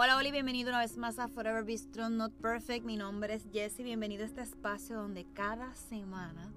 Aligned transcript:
Hola, 0.00 0.16
Oli, 0.16 0.30
bienvenido 0.30 0.68
una 0.68 0.78
vez 0.78 0.96
más 0.96 1.18
a 1.18 1.26
Forever 1.26 1.64
Be 1.64 1.76
Strong, 1.76 2.12
Not 2.12 2.32
Perfect. 2.34 2.84
Mi 2.84 2.96
nombre 2.96 3.34
es 3.34 3.48
Jessie. 3.52 3.82
Bienvenido 3.82 4.22
a 4.22 4.26
este 4.26 4.42
espacio 4.42 4.94
donde 4.94 5.26
cada 5.34 5.74
semana 5.74 6.52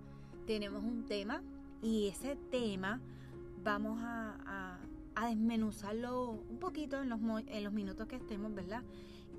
tenemos 0.46 0.84
un 0.84 1.08
tema 1.08 1.42
y 1.82 2.10
ese 2.10 2.36
tema 2.52 3.02
vamos 3.64 4.00
a, 4.04 4.78
desmenuzarlo 5.28 6.44
un 6.52 6.60
poquito 6.60 7.02
en 7.02 7.10
los, 7.10 7.20
en 7.48 7.64
los 7.64 7.74
minutos 7.74 8.06
que 8.06 8.18
estemos, 8.18 8.54
¿verdad? 8.54 8.84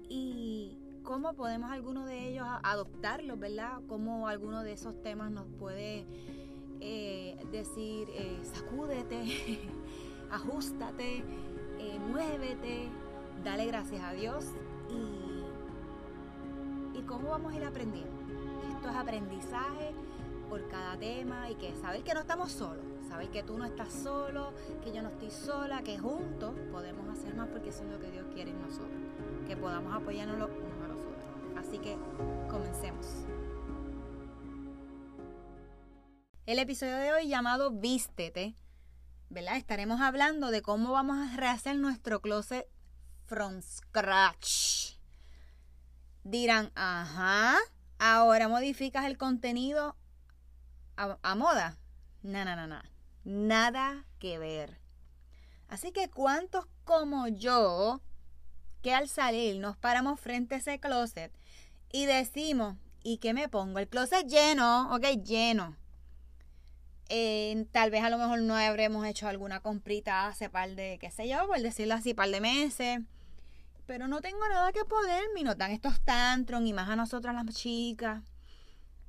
Y 0.08 0.76
cómo 1.04 1.34
podemos 1.34 1.70
alguno 1.70 2.04
de 2.04 2.26
ellos 2.26 2.48
adoptarlos, 2.64 3.38
¿verdad? 3.38 3.82
Cómo 3.86 4.26
alguno 4.26 4.64
de 4.64 4.72
esos 4.72 5.00
temas 5.00 5.30
nos 5.30 5.46
puede 5.60 6.06
eh, 6.80 7.36
decir, 7.52 8.08
eh, 8.14 8.40
sacúdete, 8.52 9.60
ajustate, 10.32 11.18
eh, 11.78 11.98
muévete 12.10 12.90
dale 13.44 13.66
gracias 13.66 14.02
a 14.02 14.12
Dios 14.12 14.46
y, 14.90 16.98
y 16.98 17.02
cómo 17.02 17.30
vamos 17.30 17.52
a 17.52 17.56
ir 17.56 17.64
aprendiendo. 17.64 18.12
Esto 18.70 18.90
es 18.90 18.96
aprendizaje 18.96 19.92
por 20.48 20.68
cada 20.68 20.96
tema 20.98 21.50
y 21.50 21.54
que 21.54 21.74
saber 21.76 22.02
que 22.02 22.12
no 22.12 22.20
estamos 22.20 22.52
solos, 22.52 22.84
saber 23.08 23.30
que 23.30 23.42
tú 23.42 23.56
no 23.56 23.64
estás 23.64 23.90
solo, 23.90 24.52
que 24.84 24.92
yo 24.92 25.02
no 25.02 25.08
estoy 25.08 25.30
sola, 25.30 25.82
que 25.82 25.98
juntos 25.98 26.54
podemos 26.70 27.08
hacer 27.08 27.34
más 27.34 27.48
porque 27.48 27.70
eso 27.70 27.82
es 27.84 27.90
lo 27.90 27.98
que 27.98 28.10
Dios 28.10 28.26
quiere 28.34 28.50
en 28.50 28.60
nosotros, 28.60 29.00
que 29.46 29.56
podamos 29.56 29.94
apoyarnos 29.94 30.36
unos 30.36 30.50
a 30.84 30.88
los 30.88 30.98
otros. 30.98 31.66
Así 31.66 31.78
que 31.78 31.96
comencemos. 32.50 33.06
El 36.44 36.58
episodio 36.58 36.96
de 36.96 37.12
hoy 37.12 37.28
llamado 37.28 37.70
Vístete, 37.70 38.56
¿verdad? 39.30 39.56
Estaremos 39.56 40.00
hablando 40.00 40.50
de 40.50 40.60
cómo 40.60 40.92
vamos 40.92 41.16
a 41.16 41.36
rehacer 41.36 41.78
nuestro 41.78 42.20
closet 42.20 42.66
from 43.32 43.62
scratch. 43.62 44.98
Dirán, 46.22 46.70
ajá, 46.74 47.56
ahora 47.98 48.46
modificas 48.46 49.06
el 49.06 49.16
contenido 49.16 49.96
a, 50.96 51.34
moda. 51.34 51.78
No, 52.22 52.44
no, 52.44 52.66
no. 52.66 52.82
Nada 53.24 54.04
que 54.18 54.38
ver. 54.38 54.78
Así 55.68 55.92
que 55.92 56.10
cuántos 56.10 56.66
como 56.84 57.26
yo, 57.26 58.02
que 58.82 58.92
al 58.92 59.08
salir 59.08 59.58
nos 59.58 59.78
paramos 59.78 60.20
frente 60.20 60.56
a 60.56 60.58
ese 60.58 60.78
closet 60.78 61.32
y 61.90 62.04
decimos, 62.04 62.76
¿y 63.02 63.16
qué 63.16 63.32
me 63.32 63.48
pongo? 63.48 63.78
El 63.78 63.88
closet 63.88 64.26
lleno, 64.26 64.94
ok, 64.94 65.22
lleno. 65.24 65.78
Tal 67.72 67.90
vez 67.90 68.04
a 68.04 68.10
lo 68.10 68.18
mejor 68.18 68.40
no 68.40 68.56
habremos 68.56 69.06
hecho 69.06 69.26
alguna 69.26 69.60
comprita 69.60 70.26
hace 70.26 70.50
par 70.50 70.74
de, 70.74 70.98
qué 71.00 71.10
sé 71.10 71.28
yo, 71.28 71.46
por 71.46 71.58
decirlo 71.60 71.94
así, 71.94 72.12
par 72.12 72.28
de 72.28 72.40
meses 72.42 73.00
pero 73.92 74.08
no 74.08 74.22
tengo 74.22 74.48
nada 74.48 74.72
que 74.72 74.86
poder, 74.86 75.22
me 75.34 75.42
notan 75.42 75.70
estos 75.70 76.00
tantrum 76.00 76.66
y 76.66 76.72
más 76.72 76.88
a 76.88 76.96
nosotras 76.96 77.34
las 77.34 77.54
chicas. 77.54 78.22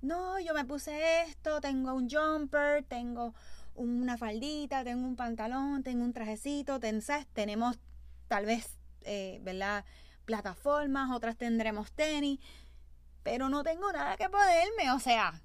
No, 0.02 0.38
yo 0.42 0.54
me 0.54 0.66
puse 0.66 1.22
esto, 1.22 1.62
tengo 1.62 1.94
un 1.94 2.10
jumper, 2.10 2.84
tengo 2.84 3.34
una 3.76 4.18
faldita, 4.18 4.84
tengo 4.84 5.08
un 5.08 5.16
pantalón, 5.16 5.84
tengo 5.84 6.04
un 6.04 6.12
trajecito, 6.12 6.82
tenemos 7.32 7.80
tal 8.28 8.46
vez, 8.46 8.78
eh, 9.04 9.40
¿verdad? 9.42 9.86
Plataformas, 10.26 11.12
otras 11.12 11.38
tendremos 11.38 11.94
tenis, 11.94 12.42
pero 13.24 13.48
no 13.48 13.64
tengo 13.64 13.90
nada 13.94 14.18
que 14.18 14.30
ponerme, 14.30 14.92
o 14.92 15.00
sea, 15.00 15.40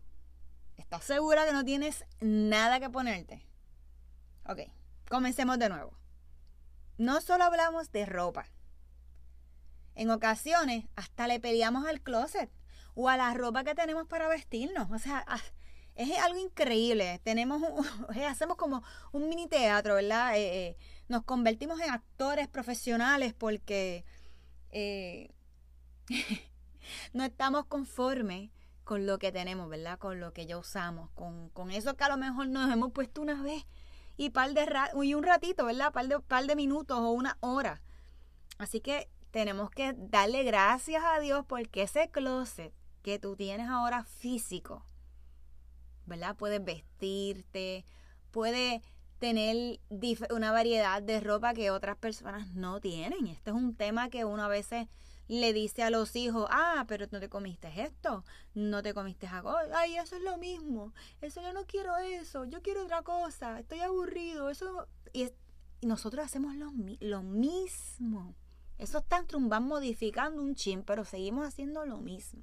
¿estás 0.79 1.05
segura 1.05 1.47
que 1.47 1.53
no 1.53 1.65
tienes 1.65 2.05
nada 2.21 2.81
que 2.81 2.91
ponerte? 2.91 3.47
Ok, 4.49 4.63
comencemos 5.09 5.61
de 5.61 5.69
nuevo. 5.69 5.97
No 6.97 7.21
solo 7.21 7.45
hablamos 7.45 7.93
de 7.93 8.05
ropa, 8.05 8.49
en 9.99 10.11
ocasiones 10.13 10.85
hasta 10.95 11.27
le 11.27 11.41
pedíamos 11.41 11.85
al 11.85 12.01
closet 12.01 12.49
o 12.95 13.09
a 13.09 13.17
la 13.17 13.35
ropa 13.35 13.65
que 13.65 13.75
tenemos 13.75 14.07
para 14.07 14.29
vestirnos. 14.29 14.89
O 14.93 14.99
sea, 14.99 15.25
ah, 15.27 15.43
es 15.97 16.17
algo 16.19 16.39
increíble. 16.39 17.21
Tenemos, 17.25 17.61
hacemos 18.29 18.57
como 18.57 18.85
un 19.11 19.29
mini 19.29 19.49
teatro, 19.49 19.97
¿verdad? 19.97 20.37
Eh, 20.37 20.69
eh, 20.69 20.77
nos 21.09 21.25
convertimos 21.25 21.81
en 21.81 21.91
actores 21.91 22.47
profesionales 22.47 23.35
porque 23.35 24.05
eh, 24.71 25.35
no 27.13 27.25
estamos 27.25 27.67
conformes 27.67 28.51
con 28.85 29.05
lo 29.05 29.19
que 29.19 29.33
tenemos, 29.33 29.69
¿verdad? 29.69 29.99
Con 29.99 30.21
lo 30.21 30.33
que 30.33 30.47
ya 30.47 30.59
usamos, 30.59 31.11
con, 31.11 31.71
eso 31.73 31.97
que 31.97 32.05
a 32.05 32.09
lo 32.09 32.17
mejor 32.17 32.47
nos 32.47 32.73
hemos 32.73 32.93
puesto 32.93 33.21
una 33.21 33.43
vez 33.43 33.67
y, 34.17 34.31
par 34.31 34.55
de 34.55 34.65
y 35.03 35.15
un 35.15 35.25
ratito, 35.25 35.65
¿verdad? 35.65 35.93
Par 35.93 36.07
de, 36.07 36.21
par 36.21 36.47
de 36.47 36.55
minutos 36.55 36.97
o 37.01 37.11
una 37.11 37.37
hora. 37.41 37.83
Así 38.59 38.81
que 38.81 39.09
tenemos 39.39 39.71
que 39.71 39.95
darle 39.97 40.43
gracias 40.43 41.01
a 41.05 41.21
Dios 41.21 41.45
porque 41.47 41.83
ese 41.83 42.11
closet 42.11 42.75
que 43.03 43.21
tú 43.21 43.37
tienes 43.37 43.69
ahora 43.69 44.03
físico, 44.03 44.85
¿verdad? 46.07 46.35
Puedes 46.35 46.65
vestirte, 46.65 47.85
puedes 48.33 48.83
tener 49.21 49.79
una 50.31 50.51
variedad 50.51 51.01
de 51.01 51.21
ropa 51.21 51.55
que 51.55 51.71
otras 51.71 51.97
personas 51.97 52.53
no 52.55 52.81
tienen. 52.81 53.29
Este 53.29 53.51
es 53.51 53.57
un 53.57 53.77
tema 53.77 54.11
que 54.11 54.25
uno 54.25 54.43
a 54.43 54.49
veces 54.49 54.89
le 55.29 55.53
dice 55.53 55.85
a 55.85 55.91
los 55.91 56.17
hijos, 56.17 56.49
ah, 56.51 56.85
pero 56.89 57.07
no 57.13 57.21
te 57.21 57.29
comiste 57.29 57.71
esto, 57.81 58.25
no 58.55 58.83
te 58.83 58.93
comiste 58.93 59.29
algo, 59.29 59.55
ay, 59.73 59.99
eso 59.99 60.17
es 60.17 60.23
lo 60.23 60.37
mismo, 60.37 60.93
eso 61.21 61.41
yo 61.43 61.53
no 61.53 61.65
quiero 61.65 61.97
eso, 61.99 62.45
yo 62.47 62.61
quiero 62.61 62.83
otra 62.83 63.03
cosa, 63.03 63.61
estoy 63.61 63.83
aburrido, 63.83 64.51
eso... 64.51 64.89
Y, 65.13 65.31
nosotros 65.81 66.25
hacemos 66.25 66.57
lo, 66.57 66.73
lo 66.99 67.23
mismo. 67.23 68.35
Esos 68.79 69.05
tantrums 69.05 69.49
van 69.49 69.67
modificando 69.67 70.41
un 70.41 70.55
chin, 70.55 70.83
pero 70.83 71.05
seguimos 71.05 71.47
haciendo 71.47 71.85
lo 71.85 71.99
mismo. 71.99 72.43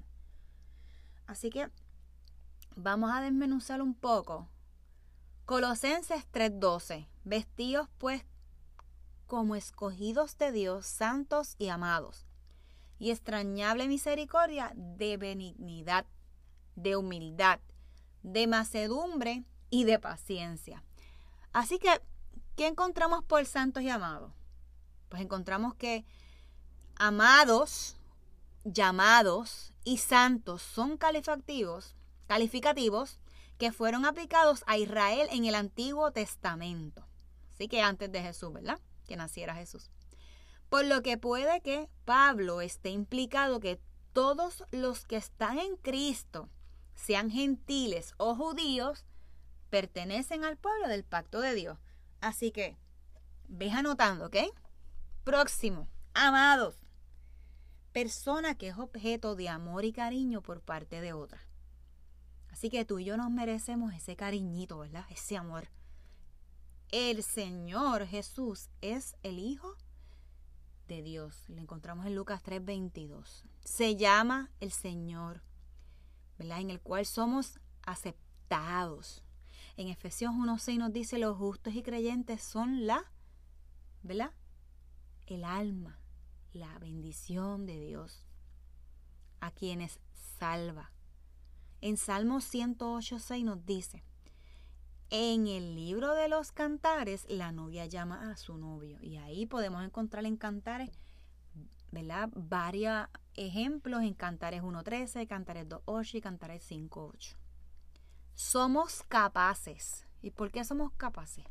Así 1.27 1.49
que 1.49 1.69
vamos 2.75 3.11
a 3.11 3.21
desmenuzar 3.21 3.81
un 3.81 3.95
poco. 3.95 4.49
Colosenses 5.45 6.25
3:12. 6.31 7.07
Vestidos 7.23 7.87
pues 7.97 8.25
como 9.25 9.55
escogidos 9.55 10.37
de 10.37 10.51
Dios, 10.51 10.85
santos 10.85 11.55
y 11.57 11.69
amados, 11.69 12.27
y 12.99 13.11
extrañable 13.11 13.87
misericordia 13.87 14.71
de 14.75 15.17
benignidad, 15.17 16.05
de 16.75 16.95
humildad, 16.95 17.59
de 18.21 18.45
macedumbre 18.47 19.43
y 19.69 19.83
de 19.85 19.99
paciencia. 19.99 20.83
Así 21.53 21.79
que, 21.79 22.01
¿qué 22.55 22.67
encontramos 22.67 23.23
por 23.23 23.45
santos 23.45 23.81
y 23.81 23.89
amados? 23.89 24.31
Pues 25.09 25.21
encontramos 25.21 25.73
que 25.75 26.05
amados, 26.97 27.97
llamados 28.63 29.73
y 29.83 29.97
santos 29.97 30.61
son 30.61 30.97
calificativos, 30.97 31.95
calificativos 32.27 33.19
que 33.57 33.71
fueron 33.71 34.05
aplicados 34.05 34.63
a 34.67 34.77
Israel 34.77 35.27
en 35.31 35.45
el 35.45 35.55
Antiguo 35.55 36.11
Testamento. 36.11 37.05
Así 37.53 37.67
que 37.67 37.81
antes 37.81 38.11
de 38.11 38.21
Jesús, 38.21 38.51
¿verdad? 38.51 38.79
Que 39.05 39.15
naciera 39.15 39.55
Jesús. 39.55 39.91
Por 40.69 40.85
lo 40.85 41.01
que 41.01 41.17
puede 41.17 41.61
que 41.61 41.89
Pablo 42.05 42.61
esté 42.61 42.89
implicado 42.89 43.59
que 43.59 43.79
todos 44.13 44.63
los 44.71 45.05
que 45.05 45.17
están 45.17 45.59
en 45.59 45.77
Cristo, 45.77 46.49
sean 46.95 47.29
gentiles 47.29 48.13
o 48.17 48.35
judíos, 48.35 49.05
pertenecen 49.69 50.43
al 50.43 50.57
pueblo 50.57 50.87
del 50.87 51.03
pacto 51.03 51.41
de 51.41 51.53
Dios. 51.53 51.77
Así 52.21 52.51
que, 52.51 52.77
ves 53.47 53.73
anotando, 53.73 54.27
¿ok? 54.27 54.37
Próximo, 55.23 55.87
amados 56.13 56.84
persona 57.95 58.55
que 58.55 58.67
es 58.67 58.77
objeto 58.77 59.37
de 59.37 59.47
amor 59.47 59.85
y 59.85 59.93
cariño 59.93 60.41
por 60.41 60.59
parte 60.59 60.99
de 60.99 61.13
otra. 61.13 61.39
Así 62.49 62.69
que 62.69 62.83
tú 62.83 62.99
y 62.99 63.05
yo 63.05 63.15
nos 63.15 63.31
merecemos 63.31 63.93
ese 63.93 64.17
cariñito, 64.17 64.79
¿verdad? 64.79 65.05
Ese 65.09 65.37
amor. 65.37 65.69
El 66.91 67.23
Señor 67.23 68.05
Jesús 68.05 68.67
es 68.81 69.15
el 69.23 69.39
Hijo 69.39 69.77
de 70.89 71.03
Dios. 71.03 71.45
Lo 71.47 71.61
encontramos 71.61 72.05
en 72.05 72.15
Lucas 72.15 72.43
3:22. 72.43 73.45
Se 73.63 73.95
llama 73.95 74.51
el 74.59 74.73
Señor, 74.73 75.41
¿verdad? 76.37 76.59
En 76.59 76.71
el 76.71 76.81
cual 76.81 77.05
somos 77.05 77.61
aceptados. 77.83 79.23
En 79.77 79.87
Efesios 79.87 80.33
1:6 80.33 80.79
nos 80.79 80.91
dice, 80.91 81.17
los 81.17 81.37
justos 81.37 81.73
y 81.73 81.81
creyentes 81.81 82.43
son 82.43 82.87
la, 82.87 83.09
¿verdad? 84.03 84.31
El 85.27 85.45
alma 85.45 85.97
la 86.55 86.77
bendición 86.79 87.65
de 87.65 87.79
Dios 87.79 88.25
a 89.39 89.51
quienes 89.51 89.99
salva. 90.39 90.91
En 91.81 91.97
Salmo 91.97 92.37
108.6 92.37 93.43
nos 93.43 93.65
dice, 93.65 94.03
en 95.09 95.47
el 95.47 95.75
libro 95.75 96.15
de 96.15 96.27
los 96.27 96.51
cantares 96.51 97.25
la 97.29 97.51
novia 97.51 97.85
llama 97.85 98.31
a 98.31 98.37
su 98.37 98.57
novio 98.57 98.97
y 99.01 99.17
ahí 99.17 99.45
podemos 99.45 99.83
encontrar 99.83 100.25
en 100.25 100.37
cantares, 100.37 100.89
¿verdad? 101.91 102.29
Varios 102.33 103.07
ejemplos 103.35 104.01
en 104.01 104.13
cantares 104.13 104.63
1.13, 104.63 105.27
cantares 105.27 105.67
2.8 105.67 106.15
y 106.15 106.21
cantares 106.21 106.71
5.8. 106.71 107.35
Somos 108.33 109.03
capaces. 109.03 110.05
¿Y 110.21 110.31
por 110.31 110.51
qué 110.51 110.63
somos 110.65 110.91
capaces? 110.93 111.45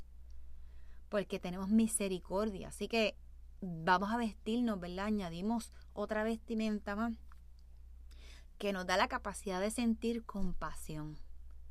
Porque 1.08 1.38
tenemos 1.38 1.68
misericordia. 1.68 2.68
Así 2.68 2.88
que 2.88 3.16
vamos 3.66 4.10
a 4.12 4.16
vestirnos, 4.16 4.80
¿verdad? 4.80 5.06
Añadimos 5.06 5.72
otra 5.92 6.24
vestimenta 6.24 6.96
más 6.96 7.12
que 8.58 8.72
nos 8.72 8.86
da 8.86 8.96
la 8.96 9.08
capacidad 9.08 9.60
de 9.60 9.70
sentir 9.70 10.24
compasión 10.24 11.18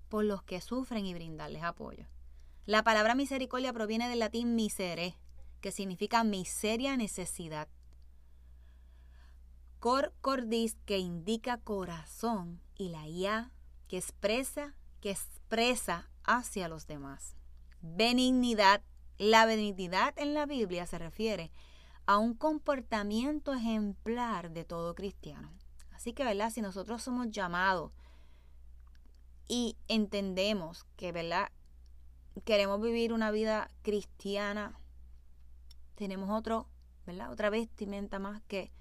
por 0.10 0.26
los 0.26 0.44
que 0.44 0.62
sufren 0.62 1.06
y 1.06 1.14
brindarles 1.14 1.64
apoyo. 1.64 2.06
La 2.66 2.84
palabra 2.84 3.16
misericordia 3.16 3.74
proviene 3.74 4.08
del 4.10 4.20
latín 4.20 4.56
misere, 4.56 5.16
que 5.60 5.72
significa 5.72 6.24
miseria, 6.24 6.96
necesidad. 6.98 7.68
Cor 9.80 10.14
cordis, 10.22 10.78
que 10.86 11.00
indica 11.00 11.58
corazón, 11.58 12.62
y 12.76 12.90
la 12.90 13.08
ia, 13.08 13.52
que 13.88 13.98
expresa, 13.98 14.76
que 15.02 15.12
expresa 15.12 16.10
hacia 16.24 16.68
los 16.68 16.88
demás. 16.88 17.36
Benignidad. 17.82 18.82
La 19.18 19.46
benignidad 19.46 20.18
en 20.18 20.34
la 20.34 20.46
Biblia 20.46 20.86
se 20.86 20.98
refiere 20.98 21.52
a 22.06 22.18
un 22.18 22.34
comportamiento 22.34 23.54
ejemplar 23.54 24.52
de 24.52 24.66
todo 24.66 24.96
cristiano. 24.96 25.52
Así 25.92 26.14
que, 26.14 26.24
¿verdad? 26.24 26.50
Si 26.50 26.62
nosotros 26.62 27.02
somos 27.02 27.32
llamados 27.32 27.92
y 29.48 29.78
entendemos 29.88 30.86
que, 30.98 31.12
¿verdad? 31.12 31.50
Queremos 32.46 32.82
vivir 32.82 33.14
una 33.14 33.32
vida 33.32 33.70
cristiana, 33.84 34.78
tenemos 35.96 36.30
otro, 36.30 36.68
¿verdad? 37.06 37.32
Otra 37.32 37.50
vestimenta 37.50 38.20
más 38.20 38.42
que 38.44 38.72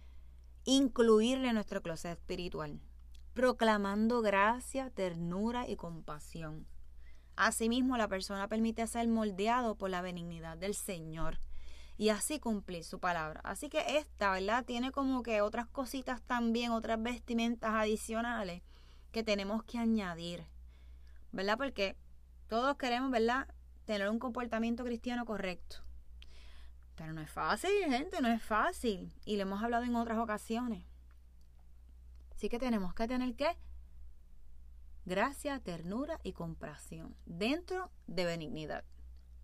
incluirle 0.65 1.49
en 1.49 1.55
nuestro 1.55 1.83
closet 1.83 2.19
espiritual, 2.19 2.81
proclamando 3.35 4.21
gracia, 4.23 4.91
ternura 4.91 5.69
y 5.69 5.77
compasión. 5.77 6.67
Asimismo, 7.37 7.97
la 7.97 8.09
persona 8.09 8.49
permite 8.49 8.87
ser 8.87 9.07
moldeado 9.09 9.77
por 9.77 9.91
la 9.91 10.03
benignidad 10.03 10.57
del 10.57 10.75
Señor 10.75 11.39
y 12.03 12.09
así 12.09 12.41
cumplir 12.41 12.83
su 12.83 12.99
palabra. 12.99 13.41
Así 13.45 13.69
que 13.69 13.97
esta, 13.97 14.33
¿verdad? 14.33 14.65
Tiene 14.65 14.91
como 14.91 15.23
que 15.23 15.41
otras 15.41 15.69
cositas 15.69 16.21
también, 16.21 16.73
otras 16.73 17.01
vestimentas 17.01 17.71
adicionales 17.75 18.61
que 19.13 19.23
tenemos 19.23 19.63
que 19.63 19.79
añadir, 19.79 20.45
¿verdad? 21.31 21.57
Porque 21.57 21.97
todos 22.49 22.77
queremos, 22.77 23.13
¿verdad? 23.13 23.47
Tener 23.85 24.09
un 24.09 24.19
comportamiento 24.19 24.83
cristiano 24.83 25.25
correcto. 25.25 25.77
Pero 26.97 27.13
no 27.13 27.21
es 27.21 27.31
fácil, 27.31 27.71
gente, 27.89 28.21
no 28.21 28.27
es 28.27 28.43
fácil. 28.43 29.15
Y 29.25 29.37
lo 29.37 29.43
hemos 29.43 29.63
hablado 29.63 29.85
en 29.85 29.95
otras 29.95 30.19
ocasiones. 30.19 30.85
Así 32.35 32.49
que 32.49 32.59
tenemos 32.59 32.95
que 32.95 33.07
tener 33.07 33.37
que 33.37 33.57
gracia, 35.05 35.61
ternura 35.61 36.19
y 36.25 36.33
compasión 36.33 37.15
dentro 37.27 37.93
de 38.09 38.25
benignidad. 38.25 38.83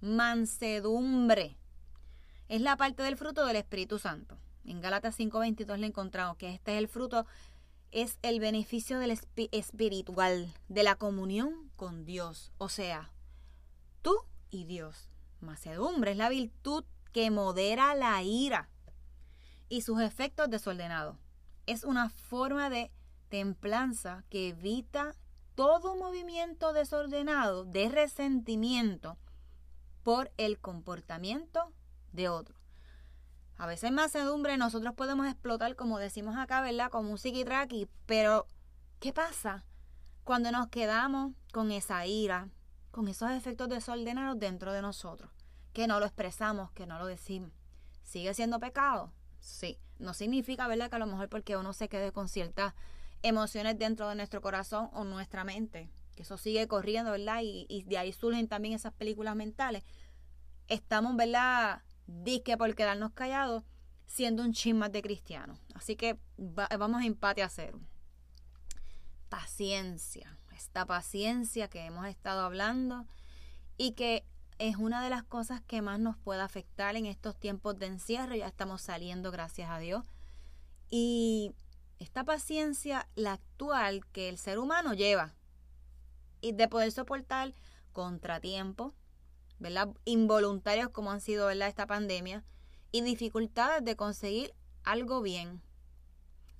Mansedumbre 0.00 1.56
es 2.48 2.60
la 2.60 2.76
parte 2.76 3.02
del 3.02 3.16
fruto 3.16 3.44
del 3.46 3.56
Espíritu 3.56 3.98
Santo. 3.98 4.38
En 4.64 4.80
Gálatas 4.80 5.16
5:22 5.18 5.78
le 5.78 5.86
encontramos 5.86 6.36
que 6.36 6.52
este 6.52 6.72
es 6.72 6.78
el 6.78 6.88
fruto, 6.88 7.26
es 7.90 8.18
el 8.22 8.40
beneficio 8.40 8.98
del 8.98 9.18
espiritual, 9.52 10.52
de 10.68 10.82
la 10.82 10.96
comunión 10.96 11.70
con 11.76 12.04
Dios. 12.04 12.52
O 12.58 12.68
sea, 12.68 13.12
tú 14.02 14.14
y 14.50 14.64
Dios. 14.64 15.08
Macedumbre 15.40 16.12
es 16.12 16.16
la 16.16 16.28
virtud 16.28 16.84
que 17.12 17.30
modera 17.30 17.94
la 17.94 18.22
ira 18.22 18.68
y 19.68 19.82
sus 19.82 20.00
efectos 20.00 20.50
desordenados. 20.50 21.16
Es 21.66 21.84
una 21.84 22.10
forma 22.10 22.70
de 22.70 22.90
templanza 23.28 24.24
que 24.30 24.48
evita 24.48 25.14
todo 25.54 25.96
movimiento 25.96 26.72
desordenado 26.72 27.64
de 27.64 27.88
resentimiento 27.88 29.18
por 30.02 30.32
el 30.36 30.58
comportamiento 30.58 31.72
de 32.12 32.28
otro. 32.28 32.58
A 33.58 33.66
veces 33.66 33.90
más 33.90 34.12
sedumbre 34.12 34.56
nosotros 34.56 34.94
podemos 34.94 35.26
explotar, 35.26 35.74
como 35.74 35.98
decimos 35.98 36.36
acá, 36.36 36.60
¿verdad? 36.60 36.90
Como 36.90 37.10
un 37.10 37.18
psiquitraqui, 37.18 37.88
pero 38.06 38.46
¿qué 39.00 39.12
pasa 39.12 39.64
cuando 40.22 40.52
nos 40.52 40.68
quedamos 40.68 41.32
con 41.52 41.72
esa 41.72 42.06
ira, 42.06 42.48
con 42.92 43.08
esos 43.08 43.32
efectos 43.32 43.68
desordenados 43.68 44.38
dentro 44.38 44.72
de 44.72 44.80
nosotros? 44.80 45.30
Que 45.72 45.88
no 45.88 45.98
lo 45.98 46.06
expresamos, 46.06 46.70
que 46.70 46.86
no 46.86 46.98
lo 46.98 47.06
decimos. 47.06 47.50
¿Sigue 48.04 48.32
siendo 48.32 48.60
pecado? 48.60 49.12
Sí. 49.40 49.78
No 49.98 50.14
significa, 50.14 50.68
¿verdad? 50.68 50.88
Que 50.88 50.96
a 50.96 51.00
lo 51.00 51.06
mejor 51.06 51.28
porque 51.28 51.56
uno 51.56 51.72
se 51.72 51.88
quede 51.88 52.12
con 52.12 52.28
ciertas 52.28 52.74
emociones 53.22 53.76
dentro 53.76 54.08
de 54.08 54.14
nuestro 54.14 54.40
corazón 54.40 54.88
o 54.92 55.02
nuestra 55.02 55.42
mente, 55.42 55.90
que 56.14 56.22
eso 56.22 56.38
sigue 56.38 56.68
corriendo, 56.68 57.10
¿verdad? 57.10 57.40
Y, 57.42 57.66
y 57.68 57.82
de 57.82 57.98
ahí 57.98 58.12
surgen 58.12 58.46
también 58.46 58.74
esas 58.74 58.92
películas 58.92 59.34
mentales. 59.34 59.82
Estamos, 60.68 61.16
¿verdad? 61.16 61.82
Disque 62.08 62.56
por 62.56 62.74
quedarnos 62.74 63.12
callados, 63.12 63.62
siendo 64.06 64.42
un 64.42 64.52
chismas 64.52 64.90
de 64.90 65.02
cristiano. 65.02 65.58
Así 65.74 65.94
que 65.94 66.18
vamos 66.36 67.02
a 67.02 67.06
empate 67.06 67.42
a 67.42 67.48
cero. 67.48 67.80
Paciencia, 69.28 70.38
esta 70.56 70.86
paciencia 70.86 71.68
que 71.68 71.84
hemos 71.84 72.06
estado 72.06 72.40
hablando 72.40 73.06
y 73.76 73.92
que 73.92 74.24
es 74.58 74.76
una 74.76 75.04
de 75.04 75.10
las 75.10 75.22
cosas 75.22 75.60
que 75.60 75.82
más 75.82 76.00
nos 76.00 76.16
puede 76.16 76.40
afectar 76.40 76.96
en 76.96 77.06
estos 77.06 77.38
tiempos 77.38 77.78
de 77.78 77.86
encierro. 77.86 78.34
Ya 78.34 78.48
estamos 78.48 78.82
saliendo, 78.82 79.30
gracias 79.30 79.70
a 79.70 79.78
Dios. 79.78 80.04
Y 80.90 81.52
esta 81.98 82.24
paciencia, 82.24 83.08
la 83.14 83.34
actual 83.34 84.06
que 84.06 84.28
el 84.28 84.38
ser 84.38 84.58
humano 84.58 84.94
lleva, 84.94 85.34
y 86.40 86.52
de 86.52 86.68
poder 86.68 86.90
soportar 86.92 87.52
contratiempos, 87.92 88.94
¿verdad? 89.58 89.88
Involuntarios 90.04 90.90
como 90.90 91.10
han 91.10 91.20
sido, 91.20 91.46
¿verdad? 91.46 91.68
Esta 91.68 91.86
pandemia 91.86 92.44
y 92.92 93.02
dificultades 93.02 93.84
de 93.84 93.96
conseguir 93.96 94.54
algo 94.84 95.20
bien. 95.22 95.62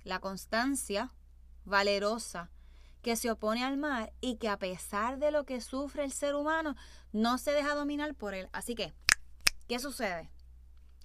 La 0.03 0.19
constancia 0.19 1.11
valerosa 1.65 2.49
que 3.01 3.15
se 3.15 3.31
opone 3.31 3.63
al 3.63 3.77
mal 3.77 4.11
y 4.21 4.35
que 4.35 4.49
a 4.49 4.57
pesar 4.59 5.19
de 5.19 5.31
lo 5.31 5.45
que 5.45 5.61
sufre 5.61 6.03
el 6.03 6.11
ser 6.11 6.35
humano, 6.35 6.75
no 7.13 7.37
se 7.37 7.51
deja 7.51 7.75
dominar 7.75 8.13
por 8.15 8.33
él. 8.33 8.49
Así 8.51 8.75
que, 8.75 8.93
¿qué 9.67 9.79
sucede? 9.79 10.29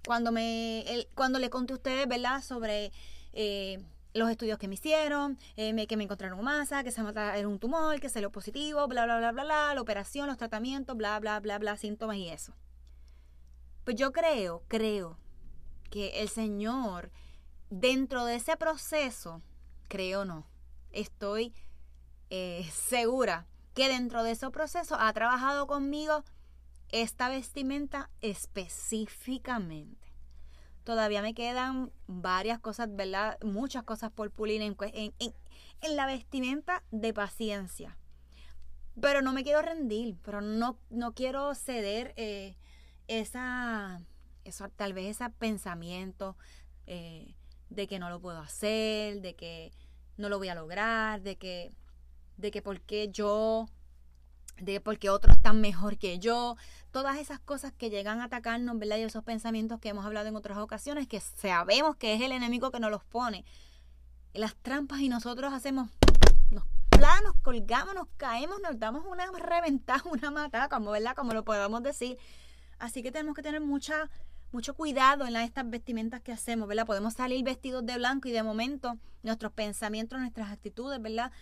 Cuando, 0.05 0.33
me, 0.33 0.85
cuando 1.15 1.39
le 1.39 1.51
conté 1.51 1.73
a 1.73 1.77
ustedes, 1.77 2.09
¿verdad? 2.09 2.43
Sobre 2.43 2.93
eh, 3.33 3.83
los 4.15 4.31
estudios 4.31 4.59
que 4.59 4.69
me 4.69 4.75
hicieron, 4.75 5.39
eh, 5.57 5.87
que 5.89 5.97
me 5.97 6.05
encontraron 6.05 6.43
masa, 6.43 6.85
que 6.85 6.93
se 6.93 7.03
era 7.03 7.49
un 7.49 7.59
tumor, 7.59 8.01
que 8.01 8.09
salió 8.09 8.31
positivo, 8.31 8.87
bla, 8.87 9.05
bla, 9.05 9.19
bla, 9.19 9.33
bla, 9.33 9.45
bla, 9.45 9.75
la 9.75 9.81
operación, 9.81 10.29
los 10.29 10.39
tratamientos, 10.39 10.97
bla, 10.97 11.19
bla, 11.19 11.41
bla, 11.41 11.59
bla, 11.59 11.77
síntomas 11.77 12.17
y 12.17 12.29
eso. 12.29 12.55
Pues 13.83 13.97
yo 13.97 14.13
creo, 14.13 14.63
creo 14.69 15.19
que 15.91 16.23
el 16.23 16.29
Señor, 16.29 17.11
dentro 17.71 18.25
de 18.25 18.37
ese 18.37 18.57
proceso, 18.57 19.43
creo 19.89 20.25
no, 20.25 20.47
estoy 20.93 21.53
eh, 22.31 22.71
segura 22.73 23.47
que 23.75 23.89
dentro 23.89 24.23
de 24.23 24.31
ese 24.31 24.49
proceso 24.51 24.97
ha 24.99 25.13
trabajado 25.13 25.67
conmigo 25.67 26.25
esta 26.91 27.29
vestimenta 27.29 28.11
específicamente 28.21 30.14
todavía 30.85 31.23
me 31.23 31.35
quedan 31.35 31.91
varias 32.07 32.61
cosas, 32.61 32.95
¿verdad? 32.95 33.39
Muchas 33.43 33.83
cosas 33.83 34.13
por 34.13 34.31
pulir 34.31 34.63
en, 34.63 34.77
en, 34.79 35.97
la 35.97 36.07
vestimenta 36.07 36.83
de 36.91 37.13
paciencia. 37.13 37.97
Pero 39.01 39.23
no 39.23 39.33
me 39.33 39.43
quiero 39.43 39.61
rendir, 39.61 40.17
pero 40.23 40.41
no, 40.41 40.79
no 40.91 41.15
quiero 41.15 41.55
ceder 41.55 42.15
eh, 42.17 42.57
esa, 43.09 44.03
tal 44.77 44.93
vez 44.93 45.17
ese 45.17 45.29
pensamiento 45.31 46.37
eh, 46.87 47.35
de 47.71 47.87
que 47.87 47.99
no 47.99 48.09
lo 48.09 48.21
puedo 48.21 48.39
hacer, 48.39 49.21
de 49.21 49.35
que 49.35 49.73
no 50.17 50.29
lo 50.29 50.39
voy 50.39 50.49
a 50.49 50.55
lograr, 50.55 51.23
de 51.23 51.37
que, 51.37 51.75
de 52.37 52.51
que 52.51 52.63
por 52.63 52.81
qué 52.81 53.09
yo 53.11 53.67
de 54.59 54.81
porque 54.81 55.11
otros 55.11 55.37
están 55.37 55.61
mejor 55.61 55.99
que 55.99 56.19
yo, 56.19 56.57
todas 56.91 57.19
esas 57.19 57.41
cosas 57.41 57.73
que 57.73 57.91
llegan 57.91 58.21
a 58.21 58.25
atacarnos, 58.25 58.79
¿verdad? 58.79 58.99
Y 58.99 59.03
esos 59.03 59.25
pensamientos 59.25 59.81
que 59.81 59.89
hemos 59.89 60.07
hablado 60.07 60.29
en 60.29 60.37
otras 60.37 60.59
ocasiones, 60.59 61.09
que 61.09 61.21
sabemos 61.21 61.97
que 61.97 62.15
es 62.15 62.21
el 62.21 62.33
enemigo 62.33 62.71
que 62.71 62.81
nos 62.81 62.91
los 62.91 63.05
pone. 63.05 63.45
Las 64.33 64.55
trampas 64.57 65.01
y 65.01 65.09
nosotros 65.09 65.53
hacemos, 65.53 65.89
nos 66.51 66.65
planos, 66.91 67.35
colgamos, 67.43 67.95
nos 67.95 68.09
caemos, 68.17 68.61
nos 68.63 68.79
damos 68.79 69.05
una 69.07 69.27
reventada, 69.33 70.03
una 70.11 70.31
matada, 70.31 70.69
como, 70.69 70.91
¿verdad? 70.91 71.15
Como 71.17 71.33
lo 71.33 71.45
podemos 71.45 71.83
decir. 71.83 72.19
Así 72.79 73.03
que 73.03 73.13
tenemos 73.13 73.35
que 73.35 73.43
tener 73.43 73.61
mucha, 73.61 74.11
mucho 74.53 74.75
cuidado 74.75 75.27
en 75.27 75.37
estas 75.37 75.69
vestimentas 75.69 76.21
que 76.21 76.33
hacemos, 76.33 76.69
¿verdad? 76.69 76.87
Podemos 76.87 77.15
salir 77.15 77.45
vestidos 77.45 77.85
de 77.87 77.97
blanco 77.97 78.29
y 78.29 78.33
de 78.33 78.43
momento 78.43 78.99
nuestros 79.23 79.53
pensamientos, 79.53 80.19
nuestras 80.21 80.51
actitudes, 80.51 81.01
¿verdad? 81.01 81.33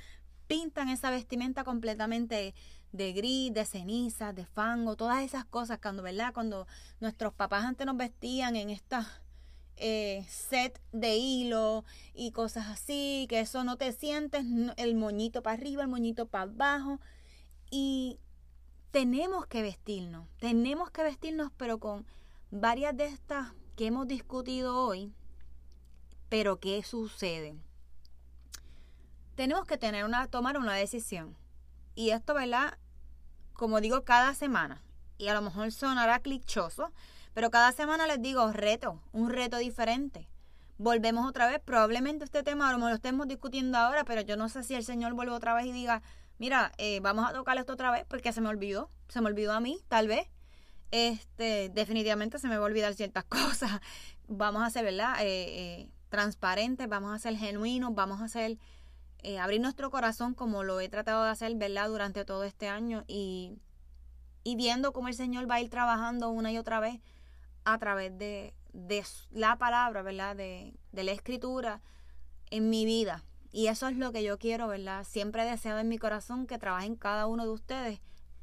Pintan 0.46 0.88
esa 0.88 1.11
vestimenta 1.11 1.64
completamente 1.64 2.54
de 2.92 3.12
gris, 3.12 3.52
de 3.52 3.64
ceniza, 3.64 4.32
de 4.32 4.44
fango, 4.44 4.96
todas 4.96 5.22
esas 5.22 5.44
cosas, 5.44 5.78
cuando, 5.80 6.02
¿verdad? 6.02 6.34
Cuando 6.34 6.66
nuestros 7.00 7.32
papás 7.32 7.64
antes 7.64 7.87
nos 7.87 7.96
vestían 7.96 8.56
en 8.56 8.70
esta 8.70 9.22
eh, 9.76 10.25
set 10.28 10.80
de 10.92 11.16
hilo 11.16 11.84
y 12.14 12.32
cosas 12.32 12.68
así, 12.68 13.26
que 13.28 13.40
eso 13.40 13.64
no 13.64 13.76
te 13.76 13.92
sientes, 13.92 14.44
el 14.76 14.94
moñito 14.94 15.42
para 15.42 15.56
arriba, 15.56 15.82
el 15.82 15.88
moñito 15.88 16.26
para 16.26 16.44
abajo. 16.44 17.00
Y 17.70 18.18
tenemos 18.90 19.46
que 19.46 19.62
vestirnos, 19.62 20.28
tenemos 20.38 20.90
que 20.90 21.02
vestirnos, 21.02 21.50
pero 21.56 21.78
con 21.78 22.06
varias 22.50 22.94
de 22.96 23.06
estas 23.06 23.54
¿qué 23.76 23.87
hemos 23.87 24.06
discutido 24.06 24.87
hoy? 24.87 25.12
Pero 26.28 26.61
¿qué 26.61 26.82
sucede? 26.82 27.56
Tenemos 29.34 29.66
que 29.66 29.78
tener 29.78 30.04
una, 30.04 30.26
tomar 30.28 30.58
una 30.58 30.74
decisión. 30.74 31.36
Y 31.94 32.10
esto, 32.10 32.34
¿verdad? 32.34 32.78
Como 33.52 33.80
digo, 33.80 34.04
cada 34.04 34.34
semana. 34.34 34.82
Y 35.18 35.28
a 35.28 35.34
lo 35.34 35.42
mejor 35.42 35.72
sonará 35.72 36.20
clichoso, 36.20 36.92
pero 37.34 37.50
cada 37.50 37.72
semana 37.72 38.06
les 38.06 38.20
digo 38.20 38.50
reto, 38.52 39.00
un 39.12 39.30
reto 39.30 39.58
diferente. 39.58 40.28
Volvemos 40.78 41.28
otra 41.28 41.46
vez, 41.46 41.60
probablemente 41.60 42.24
este 42.24 42.42
tema 42.42 42.68
a 42.68 42.72
lo 42.72 42.78
lo 42.78 42.94
estemos 42.94 43.28
discutiendo 43.28 43.78
ahora, 43.78 44.04
pero 44.04 44.20
yo 44.22 44.36
no 44.36 44.48
sé 44.48 44.62
si 44.64 44.74
el 44.74 44.84
Señor 44.84 45.14
vuelve 45.14 45.32
otra 45.32 45.54
vez 45.54 45.66
y 45.66 45.72
diga, 45.72 46.02
mira, 46.38 46.72
eh, 46.78 47.00
vamos 47.00 47.28
a 47.28 47.32
tocar 47.32 47.56
esto 47.56 47.74
otra 47.74 47.90
vez 47.90 48.04
porque 48.08 48.32
se 48.32 48.40
me 48.40 48.48
olvidó, 48.48 48.90
se 49.08 49.20
me 49.20 49.28
olvidó 49.28 49.52
a 49.52 49.60
mí, 49.60 49.78
tal 49.88 50.08
vez. 50.08 50.28
Este, 50.90 51.70
definitivamente 51.70 52.38
se 52.38 52.48
me 52.48 52.56
va 52.56 52.64
a 52.64 52.66
olvidar 52.66 52.94
ciertas 52.94 53.24
cosas. 53.28 53.80
Vamos 54.28 54.62
a 54.62 54.70
ser, 54.70 54.84
¿verdad? 54.84 55.14
Eh, 55.20 55.24
eh, 55.82 55.88
transparentes, 56.08 56.88
vamos 56.88 57.14
a 57.14 57.18
ser 57.18 57.36
genuinos, 57.36 57.94
vamos 57.94 58.20
a 58.20 58.28
ser, 58.28 58.58
abrir 59.40 59.60
nuestro 59.60 59.90
corazón 59.90 60.34
como 60.34 60.64
lo 60.64 60.80
he 60.80 60.88
tratado 60.88 61.24
de 61.24 61.30
hacer, 61.30 61.54
¿verdad? 61.56 61.88
Durante 61.88 62.24
todo 62.24 62.44
este 62.44 62.68
año 62.68 63.04
y, 63.06 63.58
y 64.44 64.56
viendo 64.56 64.92
cómo 64.92 65.08
el 65.08 65.14
Señor 65.14 65.50
va 65.50 65.56
a 65.56 65.60
ir 65.60 65.70
trabajando 65.70 66.30
una 66.30 66.52
y 66.52 66.58
otra 66.58 66.80
vez 66.80 67.00
a 67.64 67.78
través 67.78 68.16
de, 68.18 68.54
de 68.72 69.04
la 69.30 69.56
palabra, 69.56 70.02
¿verdad? 70.02 70.36
De, 70.36 70.74
de 70.92 71.04
la 71.04 71.12
escritura 71.12 71.80
en 72.50 72.70
mi 72.70 72.84
vida. 72.84 73.24
Y 73.52 73.66
eso 73.66 73.88
es 73.88 73.96
lo 73.96 74.12
que 74.12 74.22
yo 74.22 74.38
quiero, 74.38 74.68
¿verdad? 74.68 75.04
Siempre 75.04 75.42
he 75.42 75.50
deseado 75.50 75.78
en 75.78 75.88
mi 75.88 75.98
corazón 75.98 76.46
que 76.46 76.58
trabajen 76.58 76.96
cada 76.96 77.26
uno 77.26 77.44
de 77.44 77.50
ustedes 77.50 78.00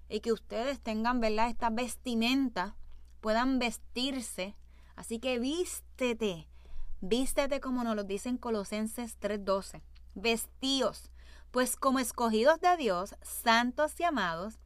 y 0.08 0.20
que 0.22 0.32
ustedes 0.32 0.80
tengan, 0.80 1.20
¿verdad? 1.20 1.50
Esta 1.50 1.70
vestimenta, 1.70 2.76
puedan 3.20 3.60
vestirse. 3.60 4.56
Así 4.96 5.20
que 5.20 5.40
vístete, 5.40 6.48
vístete 7.02 7.60
como 7.60 7.84
nos 7.84 7.96
lo 7.96 8.04
dicen 8.04 8.38
Colosenses 8.38 9.18
3:12. 9.20 9.82
Vestíos, 10.16 11.12
pues 11.52 11.76
como 11.76 12.00
escogidos 12.00 12.60
de 12.60 12.76
Dios, 12.78 13.16
santos 13.22 14.00
y 14.00 14.04
amados, 14.04 14.60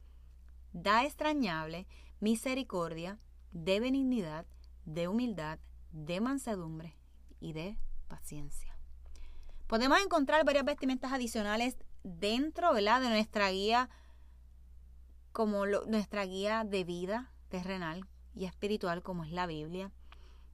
da 0.72 1.04
extrañable 1.04 1.86
misericordia, 2.20 3.18
de 3.52 3.80
benignidad, 3.80 4.46
de 4.84 5.08
humildad, 5.08 5.58
de 5.92 6.20
mansedumbre 6.20 6.96
y 7.40 7.52
de 7.52 7.78
paciencia. 8.08 8.76
Podemos 9.66 9.98
encontrar 10.00 10.44
varias 10.44 10.64
vestimentas 10.64 11.12
adicionales 11.12 11.76
dentro 12.02 12.74
de 12.74 12.82
nuestra 12.82 13.50
guía, 13.50 13.88
como 15.32 15.66
nuestra 15.66 16.24
guía 16.24 16.64
de 16.64 16.84
vida 16.84 17.30
terrenal 17.48 18.06
y 18.34 18.44
espiritual, 18.44 19.02
como 19.02 19.24
es 19.24 19.30
la 19.30 19.46
Biblia. 19.46 19.90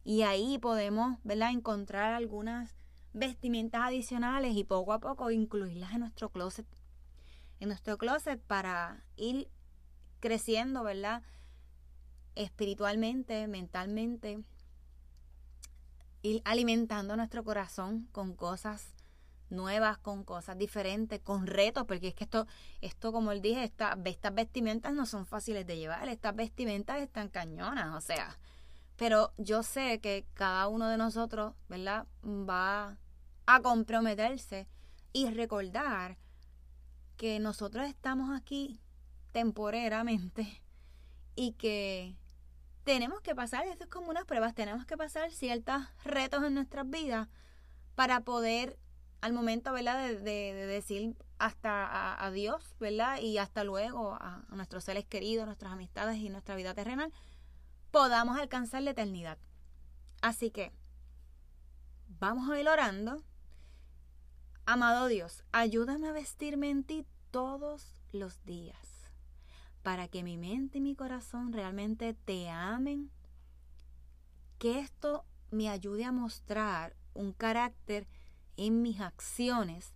Y 0.04 0.22
ahí 0.22 0.58
podemos 0.58 1.18
encontrar 1.24 2.14
algunas 2.14 2.79
vestimentas 3.12 3.82
adicionales 3.82 4.56
y 4.56 4.64
poco 4.64 4.92
a 4.92 5.00
poco 5.00 5.30
incluirlas 5.30 5.92
en 5.92 6.00
nuestro 6.00 6.30
closet. 6.30 6.66
En 7.58 7.68
nuestro 7.68 7.98
closet 7.98 8.40
para 8.40 9.04
ir 9.16 9.48
creciendo, 10.20 10.82
¿verdad? 10.82 11.22
Espiritualmente, 12.34 13.46
mentalmente, 13.48 14.42
ir 16.22 16.42
alimentando 16.44 17.16
nuestro 17.16 17.44
corazón 17.44 18.08
con 18.12 18.34
cosas 18.34 18.94
nuevas, 19.50 19.98
con 19.98 20.24
cosas 20.24 20.56
diferentes, 20.56 21.20
con 21.20 21.46
retos, 21.46 21.84
porque 21.86 22.08
es 22.08 22.14
que 22.14 22.24
esto, 22.24 22.46
esto 22.80 23.12
como 23.12 23.32
él 23.32 23.42
dije, 23.42 23.64
estas 23.64 24.34
vestimentas 24.34 24.92
no 24.92 25.06
son 25.06 25.26
fáciles 25.26 25.66
de 25.66 25.76
llevar, 25.76 26.08
estas 26.08 26.36
vestimentas 26.36 27.00
están 27.00 27.28
cañonas, 27.28 27.94
o 27.96 28.00
sea, 28.00 28.38
pero 29.00 29.32
yo 29.38 29.62
sé 29.62 29.98
que 30.00 30.26
cada 30.34 30.68
uno 30.68 30.86
de 30.86 30.98
nosotros, 30.98 31.54
¿verdad? 31.70 32.06
Va 32.22 32.98
a 33.46 33.60
comprometerse 33.62 34.68
y 35.14 35.30
recordar 35.30 36.18
que 37.16 37.38
nosotros 37.38 37.86
estamos 37.86 38.38
aquí 38.38 38.78
temporeramente 39.32 40.62
y 41.34 41.52
que 41.52 42.14
tenemos 42.84 43.22
que 43.22 43.34
pasar, 43.34 43.66
esto 43.66 43.84
es 43.84 43.90
como 43.90 44.10
unas 44.10 44.26
pruebas, 44.26 44.54
tenemos 44.54 44.84
que 44.84 44.98
pasar 44.98 45.30
ciertos 45.30 45.80
retos 46.04 46.44
en 46.44 46.52
nuestras 46.52 46.86
vidas 46.90 47.26
para 47.94 48.20
poder 48.20 48.78
al 49.22 49.32
momento, 49.32 49.72
¿verdad? 49.72 50.10
De, 50.10 50.52
decir 50.66 51.16
hasta 51.38 52.22
a, 52.22 52.30
Dios, 52.32 52.74
¿verdad? 52.78 53.18
Y 53.18 53.38
hasta 53.38 53.64
luego 53.64 54.12
a, 54.20 54.44
a, 54.46 54.56
nuestros 54.56 54.84
seres 54.84 55.06
queridos, 55.06 55.46
nuestras 55.46 55.72
amistades 55.72 56.18
y 56.18 56.28
nuestra 56.28 56.54
vida 56.54 56.74
terrenal, 56.74 57.10
podamos 57.90 58.38
alcanzar 58.38 58.82
la 58.82 58.90
eternidad. 58.90 59.38
Así 60.22 60.50
que 60.50 60.72
vamos 62.18 62.50
a 62.50 62.60
ir 62.60 62.68
orando. 62.68 63.22
Amado 64.66 65.06
Dios, 65.06 65.44
ayúdame 65.52 66.08
a 66.08 66.12
vestirme 66.12 66.70
en 66.70 66.84
ti 66.84 67.06
todos 67.30 68.00
los 68.12 68.44
días, 68.44 69.10
para 69.82 70.08
que 70.08 70.22
mi 70.22 70.36
mente 70.36 70.78
y 70.78 70.80
mi 70.80 70.94
corazón 70.94 71.52
realmente 71.52 72.14
te 72.14 72.48
amen, 72.48 73.10
que 74.58 74.78
esto 74.78 75.24
me 75.50 75.68
ayude 75.68 76.04
a 76.04 76.12
mostrar 76.12 76.94
un 77.14 77.32
carácter 77.32 78.06
en 78.56 78.82
mis 78.82 79.00
acciones, 79.00 79.94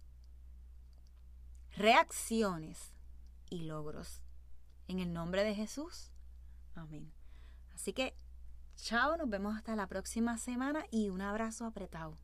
reacciones 1.76 2.92
y 3.50 3.64
logros. 3.64 4.22
En 4.88 4.98
el 4.98 5.12
nombre 5.12 5.44
de 5.44 5.54
Jesús. 5.54 6.10
Amén. 6.74 7.12
Así 7.74 7.92
que, 7.92 8.16
chao, 8.76 9.16
nos 9.16 9.28
vemos 9.28 9.56
hasta 9.56 9.76
la 9.76 9.86
próxima 9.86 10.38
semana 10.38 10.84
y 10.90 11.10
un 11.10 11.20
abrazo 11.20 11.66
apretado. 11.66 12.18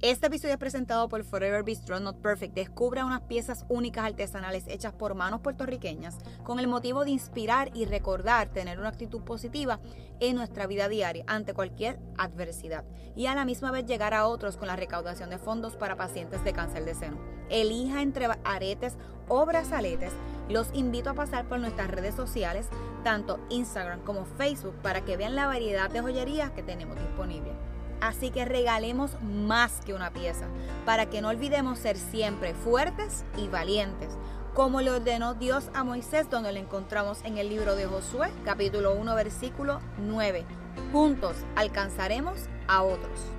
Este 0.00 0.28
episodio 0.28 0.52
es 0.52 0.60
presentado 0.60 1.08
por 1.08 1.24
Forever 1.24 1.64
Bistro 1.64 1.98
Not 1.98 2.22
Perfect. 2.22 2.54
Descubra 2.54 3.04
unas 3.04 3.22
piezas 3.22 3.66
únicas 3.68 4.04
artesanales 4.04 4.62
hechas 4.68 4.92
por 4.92 5.16
manos 5.16 5.40
puertorriqueñas 5.40 6.18
con 6.44 6.60
el 6.60 6.68
motivo 6.68 7.04
de 7.04 7.10
inspirar 7.10 7.76
y 7.76 7.84
recordar 7.84 8.52
tener 8.52 8.78
una 8.78 8.90
actitud 8.90 9.22
positiva 9.22 9.80
en 10.20 10.36
nuestra 10.36 10.68
vida 10.68 10.88
diaria 10.88 11.24
ante 11.26 11.52
cualquier 11.52 11.98
adversidad 12.16 12.84
y 13.16 13.26
a 13.26 13.34
la 13.34 13.44
misma 13.44 13.72
vez 13.72 13.86
llegar 13.86 14.14
a 14.14 14.28
otros 14.28 14.56
con 14.56 14.68
la 14.68 14.76
recaudación 14.76 15.30
de 15.30 15.38
fondos 15.38 15.74
para 15.74 15.96
pacientes 15.96 16.44
de 16.44 16.52
cáncer 16.52 16.84
de 16.84 16.94
seno. 16.94 17.18
Elija 17.50 18.00
entre 18.00 18.28
aretes 18.44 18.96
o 19.26 19.46
brazaletes. 19.46 20.12
Los 20.48 20.68
invito 20.72 21.10
a 21.10 21.14
pasar 21.14 21.46
por 21.46 21.60
nuestras 21.60 21.90
redes 21.90 22.14
sociales, 22.14 22.68
tanto 23.04 23.38
Instagram 23.50 24.00
como 24.00 24.24
Facebook, 24.24 24.74
para 24.82 25.02
que 25.02 25.16
vean 25.16 25.36
la 25.36 25.46
variedad 25.46 25.90
de 25.90 26.00
joyerías 26.00 26.50
que 26.52 26.62
tenemos 26.62 26.96
disponibles. 26.96 27.54
Así 28.00 28.30
que 28.30 28.44
regalemos 28.44 29.20
más 29.22 29.80
que 29.84 29.92
una 29.92 30.12
pieza, 30.12 30.46
para 30.86 31.06
que 31.06 31.20
no 31.20 31.28
olvidemos 31.28 31.78
ser 31.78 31.96
siempre 31.96 32.54
fuertes 32.54 33.24
y 33.36 33.48
valientes, 33.48 34.16
como 34.54 34.80
le 34.80 34.90
ordenó 34.90 35.34
Dios 35.34 35.68
a 35.74 35.84
Moisés, 35.84 36.30
donde 36.30 36.52
lo 36.52 36.58
encontramos 36.58 37.24
en 37.24 37.38
el 37.38 37.48
libro 37.48 37.76
de 37.76 37.86
Josué, 37.86 38.30
capítulo 38.44 38.94
1, 38.94 39.14
versículo 39.14 39.80
9. 39.98 40.46
Juntos 40.92 41.36
alcanzaremos 41.56 42.38
a 42.68 42.82
otros. 42.82 43.37